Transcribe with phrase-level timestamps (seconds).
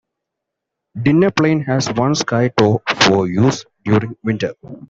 [0.99, 4.55] Dinner Plain has one ski tow for use during winter.